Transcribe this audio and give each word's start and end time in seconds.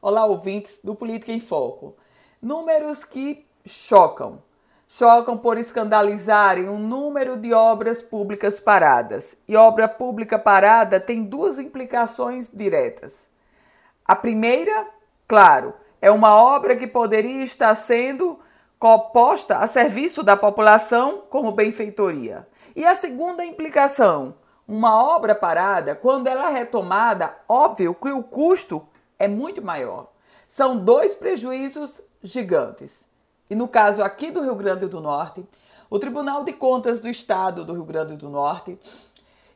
Olá, 0.00 0.24
ouvintes 0.24 0.78
do 0.84 0.94
Política 0.94 1.32
em 1.32 1.40
Foco. 1.40 1.96
Números 2.40 3.04
que 3.04 3.44
chocam. 3.66 4.40
Chocam 4.86 5.36
por 5.36 5.58
escandalizarem 5.58 6.68
um 6.68 6.78
número 6.78 7.36
de 7.36 7.52
obras 7.52 8.00
públicas 8.00 8.60
paradas. 8.60 9.36
E 9.48 9.56
obra 9.56 9.88
pública 9.88 10.38
parada 10.38 11.00
tem 11.00 11.24
duas 11.24 11.58
implicações 11.58 12.48
diretas. 12.48 13.28
A 14.04 14.14
primeira, 14.14 14.86
claro, 15.26 15.74
é 16.00 16.12
uma 16.12 16.32
obra 16.40 16.76
que 16.76 16.86
poderia 16.86 17.42
estar 17.42 17.74
sendo 17.74 18.38
posta 19.12 19.58
a 19.58 19.66
serviço 19.66 20.22
da 20.22 20.36
população 20.36 21.24
como 21.28 21.50
benfeitoria. 21.50 22.46
E 22.76 22.84
a 22.84 22.94
segunda 22.94 23.44
implicação, 23.44 24.36
uma 24.66 25.02
obra 25.12 25.34
parada, 25.34 25.96
quando 25.96 26.28
ela 26.28 26.50
é 26.50 26.52
retomada, 26.52 27.34
óbvio 27.48 27.92
que 27.96 28.12
o 28.12 28.22
custo 28.22 28.86
é 29.18 29.26
muito 29.26 29.62
maior. 29.62 30.10
São 30.46 30.76
dois 30.76 31.14
prejuízos 31.14 32.00
gigantes. 32.22 33.04
E 33.50 33.54
no 33.54 33.68
caso 33.68 34.02
aqui 34.02 34.30
do 34.30 34.42
Rio 34.42 34.54
Grande 34.54 34.86
do 34.86 35.00
Norte, 35.00 35.44
o 35.90 35.98
Tribunal 35.98 36.44
de 36.44 36.52
Contas 36.52 37.00
do 37.00 37.08
Estado 37.08 37.64
do 37.64 37.72
Rio 37.72 37.84
Grande 37.84 38.16
do 38.16 38.28
Norte 38.28 38.78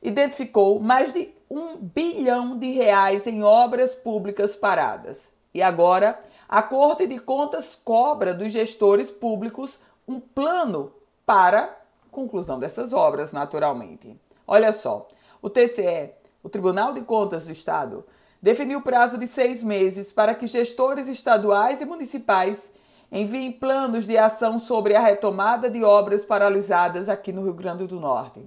identificou 0.02 0.80
mais 0.80 1.12
de 1.12 1.30
um 1.50 1.76
bilhão 1.76 2.58
de 2.58 2.72
reais 2.72 3.26
em 3.26 3.42
obras 3.42 3.94
públicas 3.94 4.56
paradas. 4.56 5.28
E 5.54 5.62
agora, 5.62 6.18
a 6.48 6.62
Corte 6.62 7.06
de 7.06 7.18
Contas 7.18 7.78
cobra 7.84 8.32
dos 8.32 8.52
gestores 8.52 9.10
públicos 9.10 9.78
um 10.08 10.18
plano 10.18 10.92
para 11.24 11.78
conclusão 12.10 12.58
dessas 12.58 12.92
obras, 12.92 13.32
naturalmente. 13.32 14.18
Olha 14.46 14.72
só, 14.72 15.08
o 15.40 15.48
TCE, 15.48 16.12
o 16.42 16.48
Tribunal 16.48 16.92
de 16.92 17.02
Contas 17.02 17.44
do 17.44 17.52
Estado, 17.52 18.04
definiu 18.42 18.82
prazo 18.82 19.16
de 19.16 19.28
seis 19.28 19.62
meses 19.62 20.12
para 20.12 20.34
que 20.34 20.48
gestores 20.48 21.06
estaduais 21.06 21.80
e 21.80 21.84
municipais 21.84 22.72
enviem 23.10 23.50
planos 23.52 24.06
de 24.06 24.18
ação 24.18 24.58
sobre 24.58 24.96
a 24.96 25.00
retomada 25.00 25.70
de 25.70 25.84
obras 25.84 26.24
paralisadas 26.24 27.08
aqui 27.08 27.30
no 27.30 27.44
Rio 27.44 27.54
Grande 27.54 27.86
do 27.86 28.00
Norte. 28.00 28.44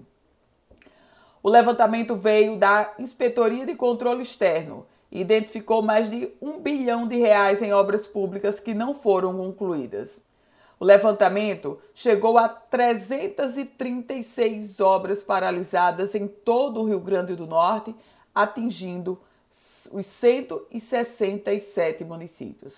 O 1.42 1.50
levantamento 1.50 2.14
veio 2.16 2.58
da 2.58 2.94
Inspetoria 3.00 3.66
de 3.66 3.76
Controle 3.76 4.24
Externo 4.24 4.86
e 5.12 5.22
identificou 5.22 5.84
mais 5.84 6.10
de 6.10 6.34
um 6.42 6.60
bilhão 6.60 7.08
de 7.08 7.16
reais 7.16 7.62
em 7.62 7.72
obras 7.72 8.06
públicas 8.08 8.60
que 8.60 8.74
não 8.74 8.94
foram 8.94 9.34
concluídas. 9.38 10.20
O 10.80 10.84
levantamento 10.84 11.80
chegou 11.94 12.38
a 12.38 12.50
336 12.50 14.82
obras 14.82 15.24
paralisadas 15.24 16.14
em 16.16 16.28
todo 16.28 16.82
o 16.82 16.86
Rio 16.86 17.00
Grande 17.00 17.34
do 17.36 17.48
Norte, 17.48 17.96
atingindo 18.34 19.18
os 19.92 20.06
167 20.06 22.04
municípios. 22.04 22.74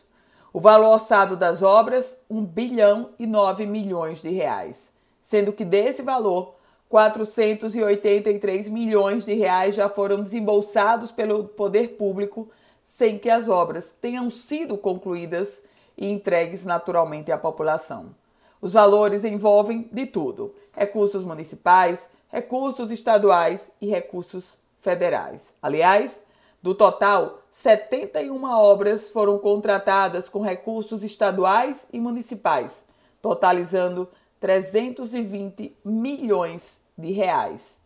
O 0.53 0.59
valor 0.59 0.94
orçado 0.94 1.36
das 1.36 1.61
obras, 1.61 2.16
1 2.30 2.45
bilhão 2.45 3.09
e 3.20 3.28
9 3.28 3.66
milhões 3.66 4.22
de 4.22 4.30
reais, 4.30 4.92
sendo 5.22 5.52
que 5.53 5.66
desse 5.66 6.02
valor, 6.02 6.55
483 6.89 8.70
milhões 8.70 9.25
de 9.25 9.33
reais 9.33 9.75
já 9.75 9.89
foram 9.89 10.23
desembolsados 10.23 11.11
pelo 11.11 11.44
poder 11.45 11.98
público 11.98 12.50
sem 12.81 13.20
que 13.20 13.30
as 13.30 13.50
obras 13.50 13.94
tenham 14.02 14.30
sido 14.30 14.78
concluídas 14.78 15.61
e 15.98 16.09
entregues 16.09 16.64
naturalmente 16.64 17.31
à 17.31 17.38
população. 17.38 18.16
Os 18.61 18.73
valores 18.73 19.25
envolvem 19.25 19.89
de 19.92 20.05
tudo: 20.05 20.55
recursos 20.72 21.23
municipais, 21.23 22.09
recursos 22.30 22.89
estaduais 22.89 23.70
e 23.81 23.88
recursos 23.88 24.58
federais. 24.80 25.53
Aliás, 25.61 26.22
do 26.61 26.73
total, 26.75 27.44
71 27.52 28.44
obras 28.44 29.09
foram 29.09 29.39
contratadas 29.39 30.30
com 30.30 30.41
recursos 30.41 31.03
estaduais 31.03 31.88
e 31.91 31.99
municipais, 31.99 32.83
totalizando 33.22 34.08
320 34.39 35.75
milhões 35.83 36.80
de 36.98 37.11
reais. 37.11 37.77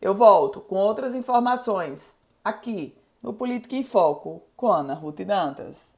Eu 0.00 0.14
volto 0.14 0.60
com 0.60 0.76
outras 0.76 1.14
informações 1.14 2.14
aqui 2.44 2.94
no 3.22 3.32
Política 3.32 3.74
em 3.74 3.82
Foco 3.82 4.42
com 4.56 4.68
Ana 4.68 4.94
Ruth 4.94 5.22
Dantas. 5.22 5.95